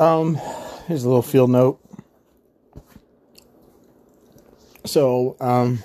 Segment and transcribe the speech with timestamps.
[0.00, 0.40] Um,
[0.88, 1.78] here's a little field note.
[4.86, 5.82] So, um,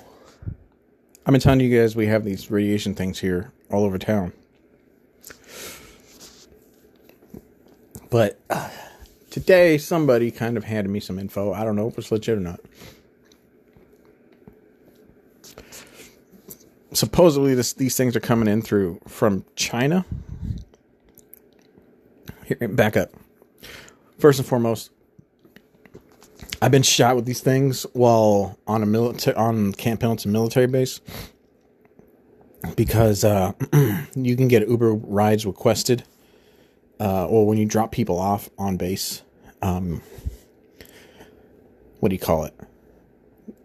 [1.26, 4.32] I've been telling you guys we have these radiation things here all over town.
[8.08, 8.70] But uh,
[9.30, 11.52] today, somebody kind of handed me some info.
[11.52, 12.60] I don't know if it's legit or not.
[16.94, 20.06] Supposedly, this, these things are coming in through from China.
[22.46, 23.10] Here, back up.
[24.18, 24.90] First and foremost,
[26.62, 31.00] I've been shot with these things while on a military on Camp Pendleton military base
[32.76, 33.52] because uh,
[34.14, 36.04] you can get Uber rides requested,
[36.98, 39.22] uh, or when you drop people off on base.
[39.60, 40.02] Um,
[42.00, 42.54] what do you call it?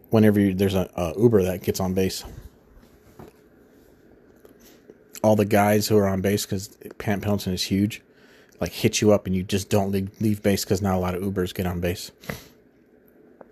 [0.10, 2.24] Whenever you, there's a, a Uber that gets on base,
[5.24, 8.02] all the guys who are on base because Camp Pendleton is huge,
[8.62, 11.16] like hit you up and you just don't leave, leave base because not a lot
[11.16, 12.12] of Ubers get on base.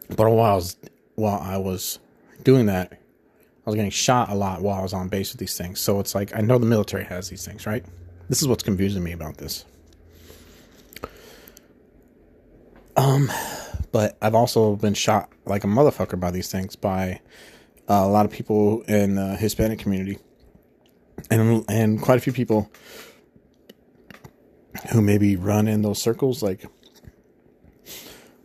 [0.08, 0.78] But while I was
[1.16, 2.00] while I was
[2.44, 5.58] doing that, I was getting shot a lot while I was on base with these
[5.58, 5.80] things.
[5.80, 7.84] So it's like I know the military has these things, right?
[8.30, 9.66] This is what's confusing me about this.
[12.96, 13.32] Um,
[13.92, 17.22] but I've also been shot like a motherfucker by these things by
[17.90, 20.20] uh, a lot of people in the Hispanic community,
[21.32, 22.70] and and quite a few people
[24.92, 26.66] who maybe run in those circles, like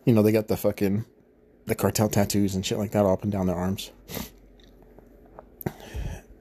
[0.05, 1.05] you know, they got the fucking
[1.67, 3.91] the cartel tattoos and shit like that all up and down their arms.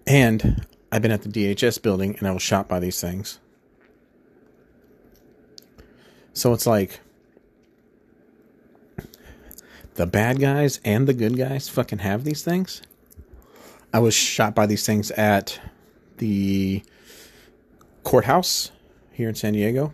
[0.05, 3.39] And I've been at the DHS building and I was shot by these things.
[6.33, 6.99] So it's like
[9.95, 12.81] the bad guys and the good guys fucking have these things.
[13.93, 15.59] I was shot by these things at
[16.17, 16.83] the
[18.03, 18.71] courthouse
[19.13, 19.93] here in San Diego.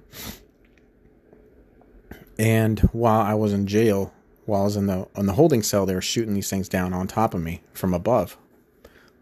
[2.38, 4.14] And while I was in jail,
[4.46, 6.94] while I was in the in the holding cell, they were shooting these things down
[6.94, 8.38] on top of me from above.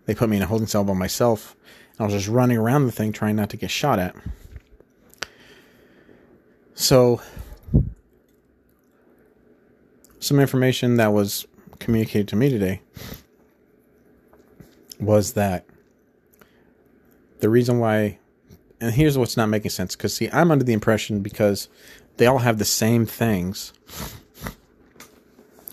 [0.05, 1.55] They put me in a holding cell by myself.
[1.91, 4.15] And I was just running around the thing trying not to get shot at.
[6.75, 7.21] So,
[10.19, 11.47] some information that was
[11.79, 12.81] communicated to me today
[14.99, 15.65] was that
[17.39, 18.19] the reason why,
[18.79, 21.69] and here's what's not making sense because, see, I'm under the impression because
[22.17, 23.73] they all have the same things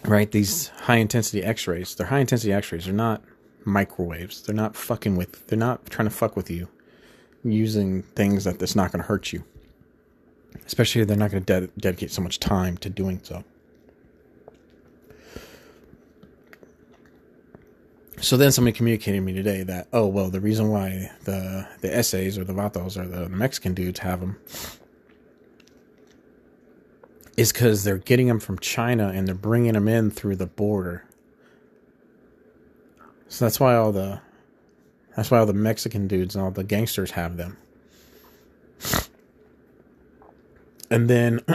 [0.07, 0.31] right?
[0.31, 1.95] These high intensity X rays.
[1.95, 2.85] They're high intensity X rays.
[2.85, 3.23] They're not
[3.65, 4.43] microwaves.
[4.43, 5.47] They're not fucking with.
[5.47, 6.69] They're not trying to fuck with you,
[7.43, 9.45] using things that that's not going to hurt you.
[10.67, 13.45] Especially they're not going to de- dedicate so much time to doing so.
[18.25, 21.95] So then somebody communicated to me today that oh well the reason why the the
[21.95, 24.39] essays or the vatos or the, the Mexican dudes have them
[27.37, 31.05] is because they're getting them from China and they're bringing them in through the border.
[33.29, 34.23] So that's why all the
[35.15, 37.59] that's why all the Mexican dudes and all the gangsters have them.
[40.91, 41.43] And then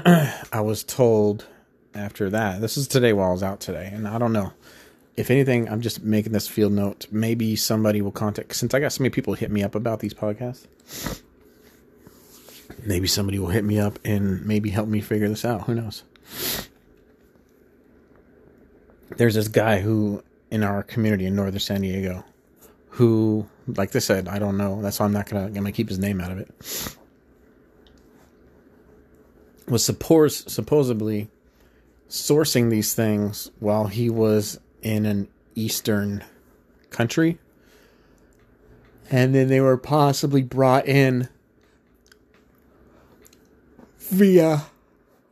[0.54, 1.48] I was told
[1.96, 4.54] after that, this is today while I was out today, and I don't know.
[5.20, 7.08] If anything, I'm just making this field note.
[7.12, 10.14] Maybe somebody will contact since I got so many people hit me up about these
[10.14, 10.66] podcasts
[12.86, 15.64] maybe somebody will hit me up and maybe help me figure this out.
[15.64, 16.04] Who knows?
[19.18, 22.24] There's this guy who in our community in northern San Diego
[22.92, 24.82] who, like I said, I don't know.
[24.82, 26.50] That's why I'm not gonna I'm gonna keep his name out of it.
[29.68, 31.30] Was suppos- supposedly
[32.10, 36.24] sourcing these things while he was in an eastern
[36.90, 37.38] country.
[39.12, 41.30] And then they were possibly brought in
[44.00, 44.66] via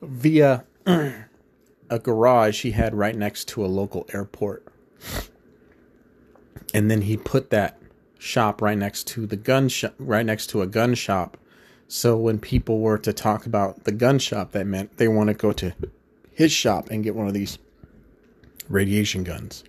[0.02, 4.66] via a garage he had right next to a local airport.
[6.74, 7.79] And then he put that
[8.19, 11.38] shop right next to the gun shop, right next to a gun shop.
[11.88, 15.34] So when people were to talk about the gun shop, that meant they want to
[15.34, 15.73] go to
[16.32, 17.58] his shop and get one of these
[18.69, 19.64] radiation guns.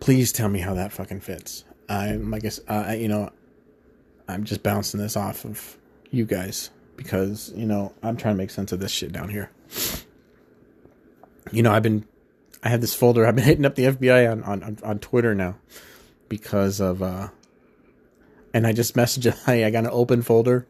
[0.00, 1.64] Please tell me how that fucking fits.
[1.88, 3.30] I'm, I guess, uh, you know,
[4.28, 5.78] I'm just bouncing this off of
[6.10, 9.50] you guys because, you know, I'm trying to make sense of this shit down here.
[11.50, 12.06] You know, I've been
[12.62, 13.26] I have this folder.
[13.26, 15.56] I've been hitting up the FBI on on on Twitter now
[16.28, 17.28] because of uh
[18.52, 20.66] and I just message hey, I got an open folder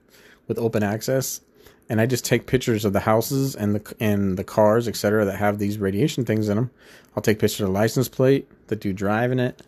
[0.46, 1.40] with open access
[1.88, 5.36] and I just take pictures of the houses and the and the cars, etc., that
[5.36, 6.70] have these radiation things in them.
[7.16, 9.62] I'll take pictures of the license plate, the dude driving it.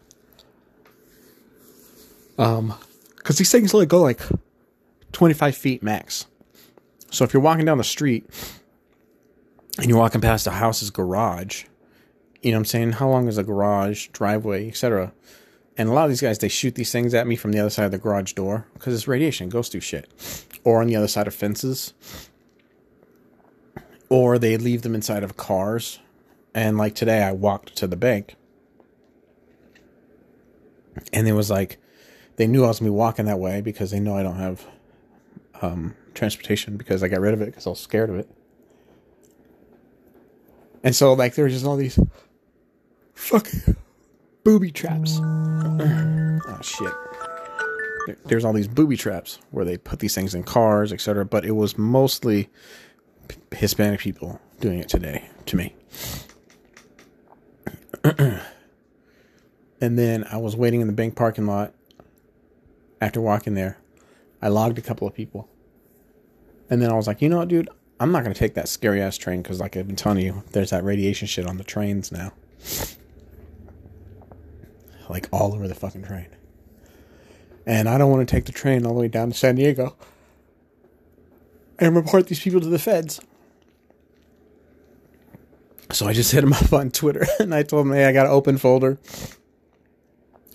[2.38, 2.74] Um,
[3.16, 4.20] because these things only go like
[5.12, 6.26] 25 feet max.
[7.10, 8.24] So if you're walking down the street
[9.78, 11.64] and you're walking past a house's garage,
[12.40, 12.92] you know what I'm saying?
[12.92, 15.12] How long is a garage, driveway, etc.?
[15.76, 17.70] And a lot of these guys, they shoot these things at me from the other
[17.70, 20.08] side of the garage door because it's radiation, it goes through shit.
[20.64, 21.94] Or on the other side of fences.
[24.08, 26.00] Or they leave them inside of cars.
[26.54, 28.34] And like today, I walked to the bank.
[31.12, 31.78] And it was like,
[32.36, 34.36] they knew I was going to be walking that way because they know I don't
[34.36, 34.66] have
[35.62, 38.28] um, transportation because I got rid of it because I was scared of it.
[40.82, 41.98] And so, like, there just all these
[43.14, 43.76] fucking
[44.44, 45.18] booby traps.
[45.22, 46.92] oh, shit.
[48.24, 51.24] There's all these booby traps where they put these things in cars, etc.
[51.24, 52.48] But it was mostly
[53.52, 55.74] Hispanic people doing it today to me.
[58.04, 61.74] and then I was waiting in the bank parking lot
[63.00, 63.78] after walking there.
[64.42, 65.48] I logged a couple of people.
[66.68, 67.68] And then I was like, you know what, dude?
[67.98, 70.42] I'm not going to take that scary ass train because, like I've been telling you,
[70.52, 72.32] there's that radiation shit on the trains now.
[75.10, 76.28] Like all over the fucking train.
[77.66, 79.96] And I don't want to take the train all the way down to San Diego
[81.78, 83.20] and report these people to the feds.
[85.92, 88.26] So I just hit him up on Twitter and I told him, hey, I got
[88.26, 88.98] an open folder.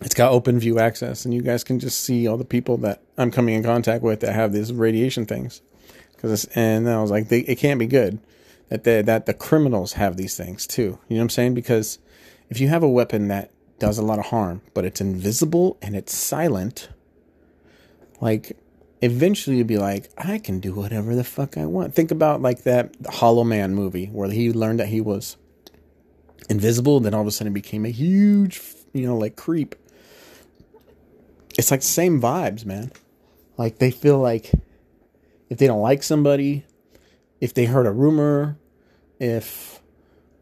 [0.01, 3.01] It's got open view access, and you guys can just see all the people that
[3.17, 5.61] I'm coming in contact with that have these radiation things.
[6.17, 8.19] Cause and I was like, they, it can't be good
[8.69, 10.99] that that the criminals have these things too.
[11.07, 11.53] You know what I'm saying?
[11.53, 11.99] Because
[12.49, 15.95] if you have a weapon that does a lot of harm, but it's invisible and
[15.95, 16.89] it's silent,
[18.21, 18.57] like
[19.01, 21.93] eventually you'd be like, I can do whatever the fuck I want.
[21.93, 25.37] Think about like that Hollow Man movie where he learned that he was
[26.49, 28.61] invisible, and then all of a sudden became a huge,
[28.93, 29.75] you know, like creep.
[31.57, 32.91] It's like the same vibes, man.
[33.57, 34.51] Like they feel like
[35.49, 36.65] if they don't like somebody,
[37.39, 38.57] if they heard a rumor,
[39.19, 39.81] if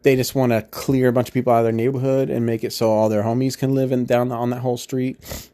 [0.04, 2.62] they just want to clear a bunch of people out of their neighborhood and make
[2.62, 5.50] it so all their homies can live in down on that whole street.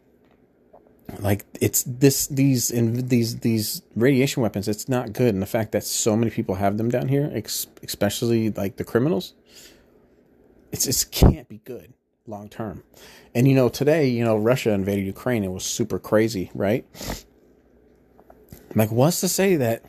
[1.19, 4.69] Like it's this these in these these radiation weapons.
[4.69, 7.33] It's not good, and the fact that so many people have them down here,
[7.83, 9.35] especially like the criminals,
[10.71, 11.95] it's it can't be good
[12.27, 12.85] long term.
[13.35, 15.45] And you know, today, you know, Russia invaded Ukraine.
[15.45, 16.85] It was super crazy, right?
[18.75, 19.85] Like, what's to say that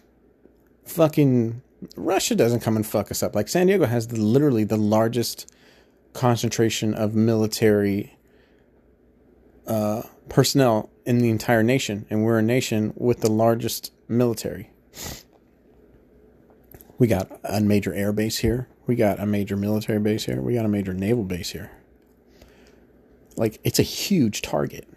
[0.85, 1.61] fucking
[1.95, 3.35] Russia doesn't come and fuck us up?
[3.35, 5.51] Like, San Diego has the, literally the largest
[6.13, 8.17] concentration of military
[9.65, 14.69] uh, personnel in the entire nation, and we're a nation with the largest military.
[16.97, 18.67] We got a major air base here.
[18.85, 20.41] We got a major military base here.
[20.41, 21.71] We got a major naval base here.
[23.37, 24.87] Like, it's a huge target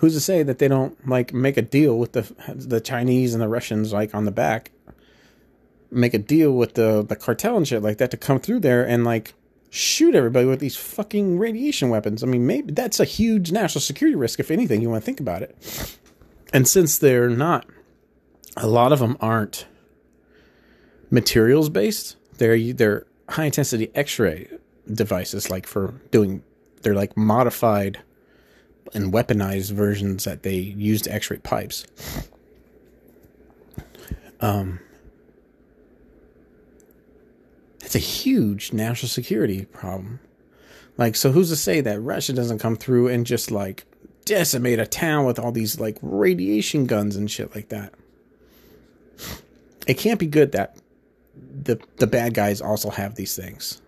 [0.00, 3.42] who's to say that they don't like make a deal with the the Chinese and
[3.42, 4.72] the Russians like on the back,
[5.90, 8.82] make a deal with the the cartel and shit like that to come through there
[8.86, 9.34] and like
[9.68, 12.24] shoot everybody with these fucking radiation weapons.
[12.24, 14.80] I mean, maybe that's a huge national security risk if anything.
[14.80, 15.54] You want to think about it.
[16.52, 17.66] And since they're not,
[18.56, 19.66] a lot of them aren't
[21.10, 22.16] materials based.
[22.38, 24.48] They're they're high intensity X-ray
[24.90, 26.42] devices, like for doing.
[26.80, 28.00] They're like modified
[28.94, 31.86] and weaponized versions that they used X-ray pipes.
[34.40, 34.80] Um,
[37.82, 40.20] it's a huge national security problem.
[40.96, 43.84] Like, so who's to say that Russia doesn't come through and just like
[44.24, 47.94] decimate a town with all these like radiation guns and shit like that?
[49.86, 50.76] It can't be good that
[51.62, 53.80] the the bad guys also have these things,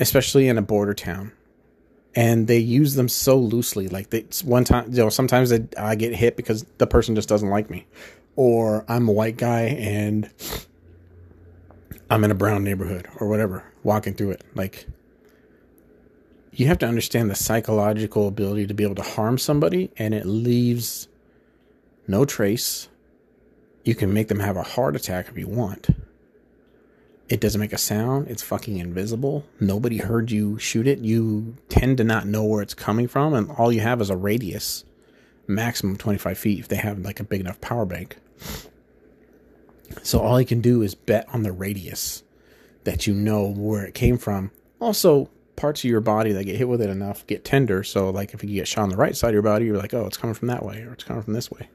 [0.00, 1.32] especially in a border town
[2.16, 3.88] and they use them so loosely.
[3.88, 7.28] Like they one time, you know, sometimes they, I get hit because the person just
[7.28, 7.86] doesn't like me,
[8.34, 10.30] or I'm a white guy and
[12.10, 14.42] I'm in a brown neighborhood or whatever, walking through it.
[14.54, 14.86] Like
[16.52, 20.24] you have to understand the psychological ability to be able to harm somebody, and it
[20.24, 21.08] leaves
[22.08, 22.88] no trace.
[23.84, 25.88] You can make them have a heart attack if you want
[27.28, 28.28] it doesn't make a sound.
[28.28, 29.44] It's fucking invisible.
[29.58, 31.00] Nobody heard you shoot it.
[31.00, 34.16] You tend to not know where it's coming from, and all you have is a
[34.16, 34.84] radius,
[35.46, 38.16] maximum 25 feet if they have like a big enough power bank.
[40.02, 42.22] So all you can do is bet on the radius
[42.84, 44.52] that you know where it came from.
[44.80, 47.82] Also, parts of your body that get hit with it enough get tender.
[47.82, 49.94] So, like if you get shot on the right side of your body, you're like,
[49.94, 51.68] oh, it's coming from that way, or it's coming from this way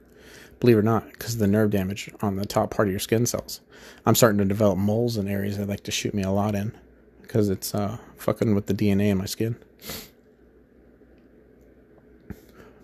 [0.61, 2.99] believe it or not, because of the nerve damage on the top part of your
[3.01, 3.59] skin cells.
[4.05, 6.71] I'm starting to develop moles in areas that like to shoot me a lot in
[7.21, 9.57] because it's uh, fucking with the DNA in my skin.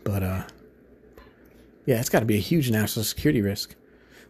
[0.04, 0.44] But uh,
[1.86, 3.76] Yeah, it's got to be a huge national security risk.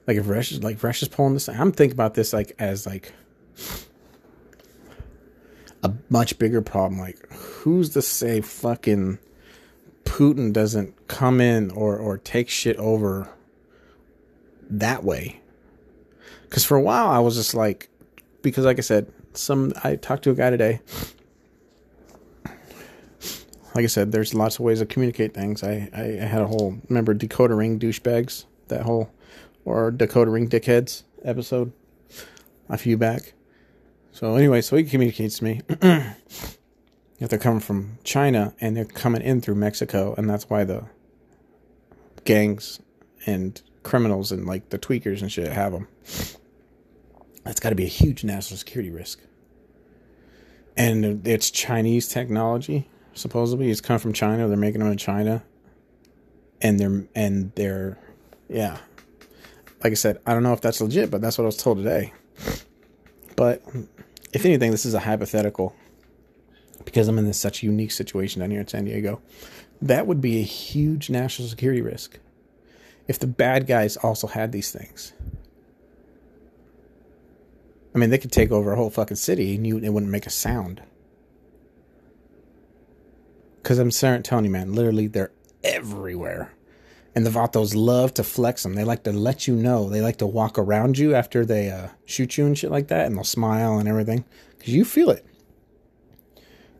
[0.05, 3.13] Like if Russia's like Russia's pulling this, I'm thinking about this like as like
[5.83, 6.99] a much bigger problem.
[6.99, 9.19] Like, who's to say fucking
[10.05, 13.29] Putin doesn't come in or or take shit over
[14.69, 15.41] that way?
[16.43, 17.89] Because for a while I was just like,
[18.41, 20.81] because like I said, some I talked to a guy today.
[23.75, 25.61] Like I said, there's lots of ways to communicate things.
[25.61, 29.11] I, I, I had a whole remember decoder ring douchebags that whole
[29.65, 31.71] or decoder ring dickheads episode
[32.69, 33.33] a few back.
[34.11, 35.61] So anyway, so he communicates to me
[37.19, 40.85] if they're coming from China and they're coming in through Mexico, and that's why the
[42.23, 42.79] gangs
[43.25, 45.87] and criminals and like the tweakers and shit have them.
[47.43, 49.21] That's got to be a huge national security risk.
[50.75, 53.71] And it's Chinese technology, supposedly.
[53.71, 54.47] It's come from China.
[54.47, 55.43] They're making them in China,
[56.61, 57.97] and they're and they're,
[58.49, 58.77] yeah.
[59.83, 61.77] Like I said, I don't know if that's legit, but that's what I was told
[61.77, 62.13] today.
[63.35, 63.63] But
[64.33, 65.75] if anything, this is a hypothetical
[66.83, 69.21] because I'm in this such unique situation down here in San Diego.
[69.81, 72.19] That would be a huge national security risk
[73.07, 75.13] if the bad guys also had these things.
[77.95, 80.27] I mean, they could take over a whole fucking city and you, it wouldn't make
[80.27, 80.83] a sound.
[83.61, 85.31] Because I'm telling you, man, literally they're
[85.63, 86.53] everywhere.
[87.15, 88.75] And the Vatos love to flex them.
[88.75, 89.89] They like to let you know.
[89.89, 93.07] They like to walk around you after they uh, shoot you and shit like that,
[93.07, 94.23] and they'll smile and everything
[94.57, 95.25] because you feel it.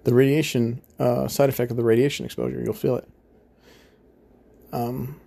[0.03, 3.09] The radiation uh, side effect of the radiation exposure, you'll feel it.
[4.71, 5.19] Um,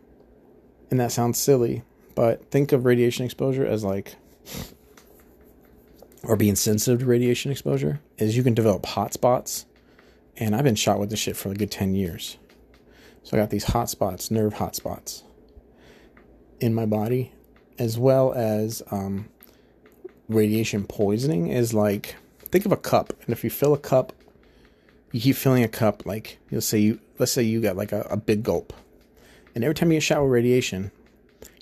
[0.90, 1.82] and that sounds silly,
[2.14, 4.16] but think of radiation exposure as like,
[6.23, 9.66] or being sensitive to radiation exposure, is you can develop hot spots.
[10.37, 12.38] And I've been shot with this shit for a good 10 years.
[13.23, 15.25] So I got these hot spots, nerve hot spots
[16.61, 17.32] in my body,
[17.78, 19.28] as well as um,
[20.28, 22.16] radiation poisoning is like
[22.47, 24.12] think of a cup, and if you fill a cup,
[25.12, 26.06] you keep filling a cup.
[26.06, 28.73] Like you'll say you let's say you got like a, a big gulp,
[29.54, 30.90] and every time you get shot with radiation,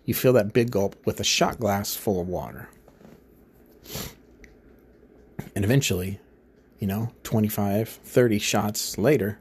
[0.05, 2.69] you fill that big gulp with a shot glass full of water.
[5.55, 6.21] And eventually,
[6.79, 9.41] you know, 25, 30 shots later,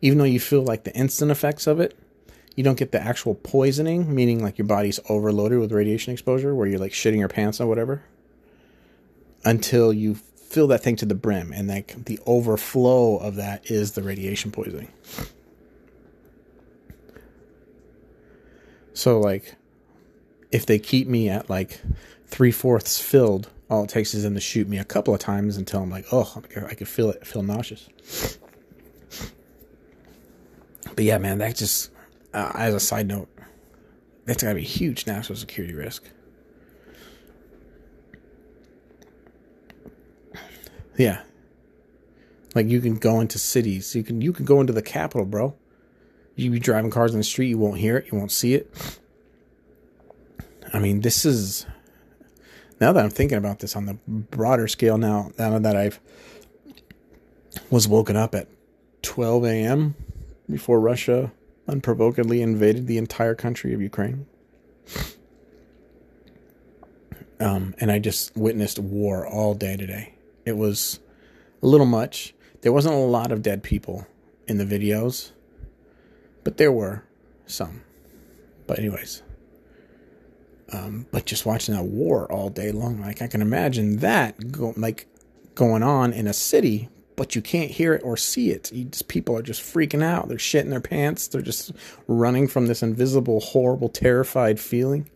[0.00, 1.96] even though you feel like the instant effects of it,
[2.54, 6.66] you don't get the actual poisoning, meaning like your body's overloaded with radiation exposure, where
[6.66, 8.02] you're like shitting your pants or whatever,
[9.44, 13.92] until you fill that thing to the brim, and like the overflow of that is
[13.92, 14.88] the radiation poisoning.
[18.94, 19.56] So like,
[20.50, 21.80] if they keep me at like
[22.26, 25.56] three fourths filled, all it takes is them to shoot me a couple of times
[25.56, 27.88] until I'm like, oh, I can feel it, feel nauseous.
[30.94, 31.90] But yeah, man, that just
[32.32, 33.28] uh, as a side note,
[34.26, 36.08] that's got to be a huge national security risk.
[40.96, 41.22] Yeah.
[42.54, 43.96] Like you can go into cities.
[43.96, 45.56] You can you can go into the capital, bro.
[46.36, 48.74] You be driving cars in the street, you won't hear it, you won't see it.
[50.72, 51.66] I mean, this is
[52.80, 56.00] now that I'm thinking about this on the broader scale now, now that I've
[57.70, 58.48] was woken up at
[59.02, 59.94] 12 a.m
[60.50, 61.32] before Russia
[61.66, 64.26] unprovokedly invaded the entire country of Ukraine.
[67.40, 70.14] Um, and I just witnessed war all day today.
[70.44, 71.00] It was
[71.62, 72.34] a little much.
[72.60, 74.06] There wasn't a lot of dead people
[74.46, 75.32] in the videos,
[76.54, 77.02] but there were
[77.46, 77.82] some.
[78.68, 79.22] But, anyways,
[80.72, 84.72] um, but just watching that war all day long, like I can imagine that go,
[84.76, 85.08] like
[85.56, 88.72] going on in a city but you can't hear it or see it.
[88.90, 90.26] Just, people are just freaking out.
[90.26, 91.28] They're shitting their pants.
[91.28, 91.70] They're just
[92.08, 95.08] running from this invisible, horrible, terrified feeling.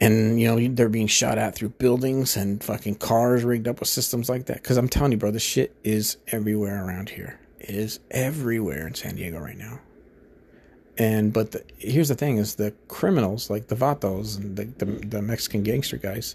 [0.00, 3.88] And, you know, they're being shot at through buildings and fucking cars rigged up with
[3.88, 4.62] systems like that.
[4.62, 7.40] Because I'm telling you, bro, this shit is everywhere around here.
[7.60, 9.80] Is everywhere in San Diego right now.
[10.96, 14.84] And, but the, here's the thing is the criminals, like the Vatos and the, the,
[14.84, 16.34] the Mexican gangster guys,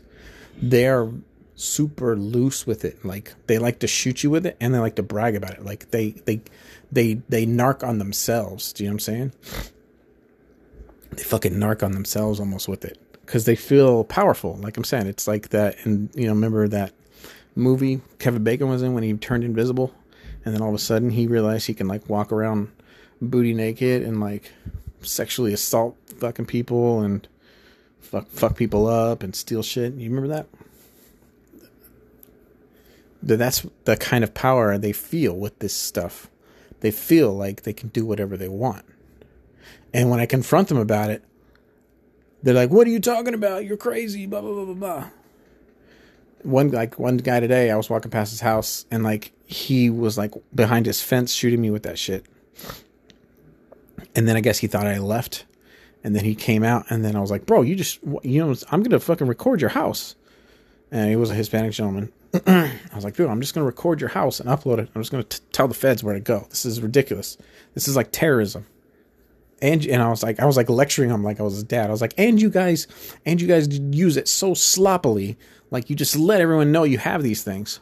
[0.62, 1.12] they are
[1.56, 3.04] super loose with it.
[3.04, 5.64] Like they like to shoot you with it and they like to brag about it.
[5.64, 6.42] Like they they
[6.92, 8.74] they they narc on themselves.
[8.74, 9.34] Do you know what I'm saying?
[11.12, 14.56] They fucking narc on themselves almost with it because they feel powerful.
[14.58, 15.78] Like I'm saying, it's like that.
[15.86, 16.94] And you know, remember that
[17.56, 19.94] movie Kevin Bacon was in when he turned invisible,
[20.46, 22.72] and then all of a sudden he realized he can like walk around
[23.22, 24.52] booty naked and like
[25.02, 27.28] sexually assault fucking people and
[28.00, 29.94] fuck fuck people up and steal shit.
[29.94, 30.48] You remember that?
[33.26, 36.30] that's the kind of power they feel with this stuff.
[36.82, 38.84] They feel like they can do whatever they want.
[39.94, 41.24] And when I confront them about it,
[42.42, 43.64] they're like, "What are you talking about?
[43.64, 45.10] You're crazy." Blah blah blah blah blah.
[46.44, 50.18] One like one guy today, I was walking past his house, and like he was
[50.18, 52.26] like behind his fence shooting me with that shit.
[54.16, 55.46] And then I guess he thought I left,
[56.04, 58.56] and then he came out, and then I was like, "Bro, you just you know
[58.72, 60.16] I'm gonna fucking record your house."
[60.92, 62.12] And he was a Hispanic gentleman.
[62.48, 64.90] I was like, dude, I'm just gonna record your house and upload it.
[64.94, 66.46] I'm just gonna t- tell the feds where to go.
[66.50, 67.38] This is ridiculous.
[67.74, 68.68] This is like terrorism
[69.64, 71.88] and and I was like I was like lecturing him like I was his dad.
[71.88, 72.86] I was like, and you guys
[73.26, 75.38] and you guys use it so sloppily,
[75.74, 77.80] like you just let everyone know you have these things.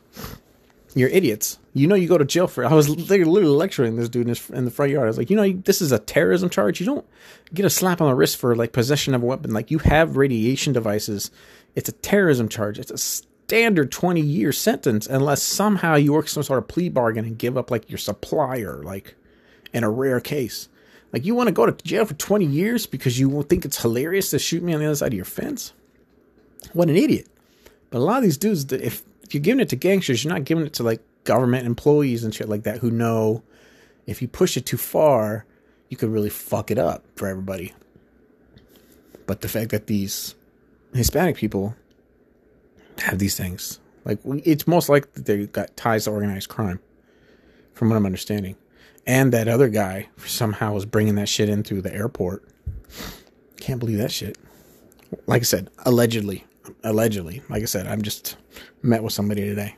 [0.95, 1.60] You're idiots.
[1.74, 2.63] You know you go to jail for.
[2.63, 2.67] It.
[2.67, 5.05] I was literally lecturing this dude in, the front yard.
[5.05, 6.79] I was like, you know, this is a terrorism charge.
[6.79, 7.05] You don't
[7.53, 9.53] get a slap on the wrist for like possession of a weapon.
[9.53, 11.31] Like you have radiation devices.
[11.75, 12.79] It's a terrorism charge.
[12.79, 17.25] It's a standard 20 year sentence unless somehow you work some sort of plea bargain
[17.25, 19.15] and give up like your supplier, like
[19.74, 20.69] in a rare case.
[21.12, 24.29] Like, you want to go to jail for 20 years because you think it's hilarious
[24.29, 25.74] to shoot me on the other side of your fence?
[26.71, 27.27] What an idiot.
[27.91, 30.45] But a lot of these dudes, if, if you're giving it to gangsters, you're not
[30.45, 33.43] giving it to like government employees and shit like that who know
[34.07, 35.45] if you push it too far,
[35.89, 37.74] you could really fuck it up for everybody.
[39.27, 40.33] But the fact that these
[40.95, 41.75] Hispanic people
[42.98, 46.79] have these things, like, it's most likely they got ties to organized crime,
[47.74, 48.55] from what I'm understanding
[49.05, 52.43] and that other guy somehow was bringing that shit in through the airport.
[53.60, 54.38] Can't believe that shit.
[55.25, 56.45] Like I said, allegedly,
[56.84, 57.41] allegedly.
[57.50, 58.38] Like I said, I'm just
[58.82, 59.75] met with somebody today.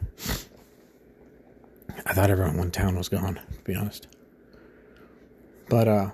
[2.06, 3.36] I thought everyone in town was gone.
[3.36, 4.08] To be honest,
[5.70, 6.10] but uh,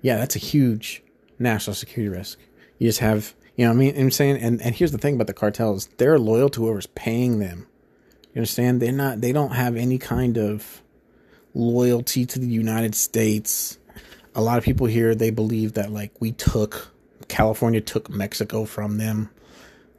[0.00, 1.02] yeah, that's a huge
[1.38, 2.38] national security risk.
[2.78, 5.26] You just have, you know, I mean, I'm saying, and and here's the thing about
[5.26, 7.66] the cartels: they're loyal to whoever's paying them.
[8.32, 8.80] You understand?
[8.80, 9.20] They're not.
[9.20, 10.82] They don't have any kind of
[11.54, 13.78] loyalty to the United States.
[14.34, 16.93] A lot of people here they believe that like we took
[17.34, 19.28] California took Mexico from them.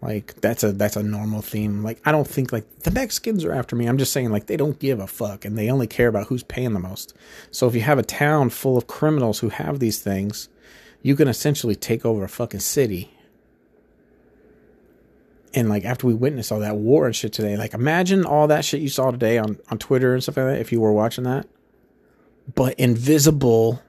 [0.01, 1.83] Like that's a that's a normal theme.
[1.83, 3.87] Like I don't think like the Mexicans are after me.
[3.87, 6.43] I'm just saying like they don't give a fuck and they only care about who's
[6.43, 7.13] paying the most.
[7.51, 10.47] So if you have a town full of criminals who have these things,
[11.01, 13.11] you can essentially take over a fucking city.
[15.53, 18.63] And like after we witnessed all that war and shit today, like imagine all that
[18.63, 21.25] shit you saw today on on Twitter and stuff like that if you were watching
[21.25, 21.47] that
[22.53, 23.81] but invisible.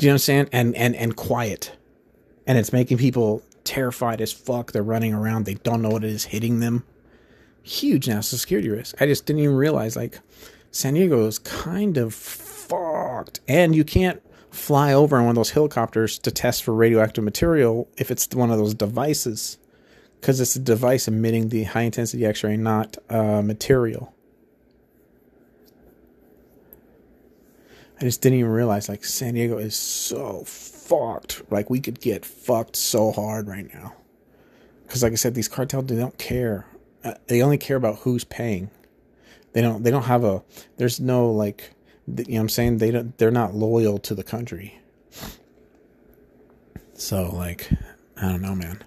[0.00, 0.48] Do you understand?
[0.50, 1.76] And and and quiet,
[2.46, 4.72] and it's making people terrified as fuck.
[4.72, 5.44] They're running around.
[5.44, 6.84] They don't know what it is hitting them.
[7.62, 8.96] Huge national security risk.
[9.02, 10.18] I just didn't even realize like
[10.70, 15.50] San Diego is kind of fucked, and you can't fly over in one of those
[15.50, 19.58] helicopters to test for radioactive material if it's one of those devices
[20.18, 24.14] because it's a device emitting the high intensity x-ray not uh, material
[28.00, 31.42] I just didn't even realize like San Diego is so fucked.
[31.50, 33.94] Like we could get fucked so hard right now.
[34.86, 36.66] Because like I said, these cartels they don't care.
[37.04, 38.70] Uh, they only care about who's paying.
[39.52, 39.82] They don't.
[39.82, 40.42] They don't have a.
[40.78, 41.72] There's no like.
[42.06, 42.78] You know what I'm saying?
[42.78, 43.16] They don't.
[43.18, 44.80] They're not loyal to the country.
[46.94, 47.70] So like,
[48.16, 48.82] I don't know, man.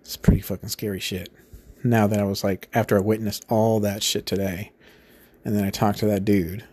[0.00, 1.30] It's pretty fucking scary shit.
[1.82, 4.72] Now that I was like, after I witnessed all that shit today,
[5.44, 6.64] and then I talked to that dude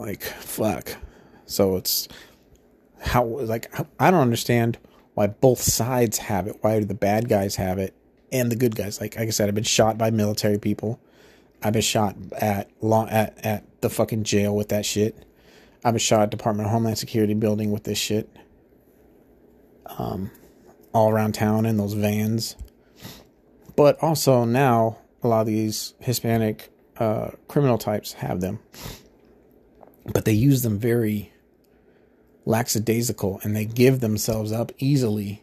[0.00, 0.96] like, fuck.
[1.46, 2.08] So it's
[3.00, 4.78] how, like, I don't understand
[5.14, 6.56] why both sides have it.
[6.60, 7.94] Why do the bad guys have it
[8.32, 9.00] and the good guys?
[9.00, 11.00] Like, like I said, I've been shot by military people.
[11.62, 15.26] I've been shot at law at, at the fucking jail with that shit.
[15.84, 18.28] I've been shot at Department of Homeland Security building with this shit.
[19.86, 20.30] Um,
[20.92, 22.56] all around town in those vans.
[23.76, 28.60] But also now a lot of these Hispanic uh, criminal types have them
[30.12, 31.32] but they use them very
[32.46, 35.42] lackadaisical and they give themselves up easily.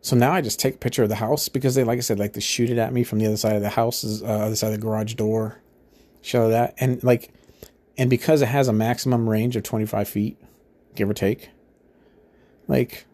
[0.00, 2.18] So now I just take a picture of the house because they, like I said,
[2.18, 4.56] like to shoot it at me from the other side of the house, uh, other
[4.56, 5.60] side of the garage door,
[6.20, 7.32] show that, and like,
[7.96, 10.36] and because it has a maximum range of twenty five feet,
[10.94, 11.50] give or take,
[12.68, 13.06] like,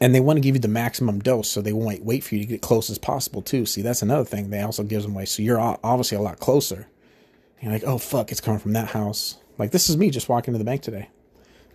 [0.00, 2.40] and they want to give you the maximum dose, so they won't wait for you
[2.40, 3.66] to get close as possible too.
[3.66, 6.88] See, that's another thing they also gives them away, so you're obviously a lot closer
[7.62, 9.38] you're like, oh fuck, it's coming from that house.
[9.56, 11.10] Like this is me just walking to the bank today.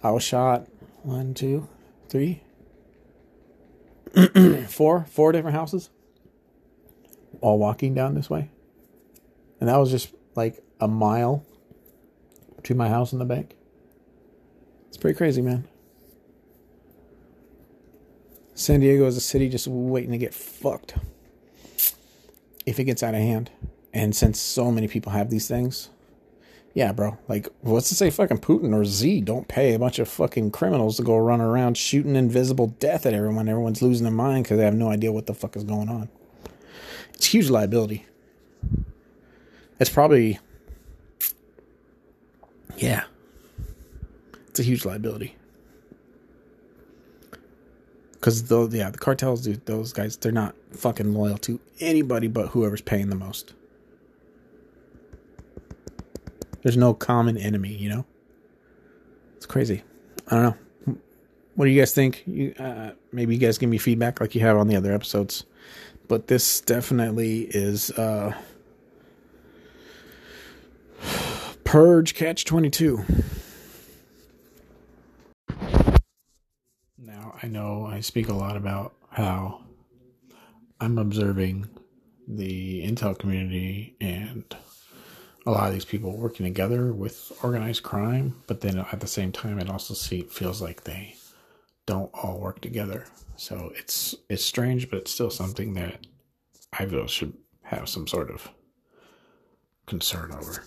[0.02, 0.68] I was shot
[1.04, 1.68] one, two,
[2.10, 2.42] three,
[4.68, 5.90] four, four different houses,
[7.42, 8.50] all walking down this way,
[9.60, 11.46] and that was just like a mile
[12.56, 13.56] between my house and the bank.
[14.88, 15.68] It's pretty crazy, man.
[18.56, 20.96] San Diego is a city just waiting to get fucked
[22.66, 23.50] if it gets out of hand.
[23.94, 25.90] And since so many people have these things,
[26.74, 27.18] yeah, bro.
[27.28, 30.98] Like, what's to say fucking Putin or Z don't pay a bunch of fucking criminals
[30.98, 33.48] to go run around shooting invisible death at everyone?
[33.48, 36.10] Everyone's losing their mind because they have no idea what the fuck is going on.
[37.14, 38.08] It's huge liability.
[39.80, 40.40] It's probably,
[42.78, 43.04] yeah,
[44.48, 45.36] it's a huge liability.
[48.14, 52.48] Because though, yeah, the cartels, dude, those guys, they're not fucking loyal to anybody but
[52.48, 53.54] whoever's paying the most.
[56.64, 58.06] There's no common enemy, you know.
[59.36, 59.84] It's crazy.
[60.30, 60.98] I don't know.
[61.56, 62.24] What do you guys think?
[62.26, 65.44] You, uh, maybe you guys give me feedback like you have on the other episodes.
[66.08, 68.34] But this definitely is uh,
[71.64, 73.04] Purge Catch 22.
[76.98, 79.62] Now, I know I speak a lot about how
[80.80, 81.68] I'm observing
[82.28, 84.44] the Intel community and
[85.46, 89.32] a lot of these people working together with organized crime, but then at the same
[89.32, 91.16] time, it also see, feels like they
[91.86, 93.06] don't all work together.
[93.36, 96.08] So it's it's strange, but it's still something that
[96.72, 98.50] I feel should have some sort of
[99.86, 100.64] concern over.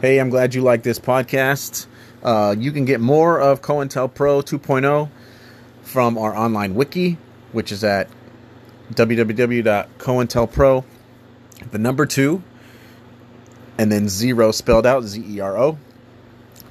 [0.00, 1.86] Hey, I'm glad you like this podcast.
[2.22, 5.08] Uh, you can get more of COINTELPRO 2.0
[5.82, 7.16] from our online wiki,
[7.52, 8.08] which is at
[8.94, 10.91] www.cointelpro.com
[11.70, 12.42] the number two,
[13.78, 15.78] and then zero spelled out Z E R O